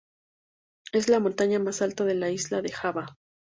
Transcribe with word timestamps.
Es 0.93 1.09
la 1.09 1.19
montaña 1.19 1.59
más 1.59 1.83
alta 1.83 2.05
de 2.05 2.15
la 2.15 2.31
isla 2.31 2.63
de 2.63 2.71
Java. 2.71 3.19